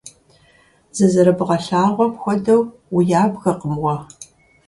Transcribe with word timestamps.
Зызэрыбгъэлъагъуэм 0.95 2.11
хуэдэу 2.21 2.61
уябгэкъым 2.95 3.75
уэ. 3.83 3.95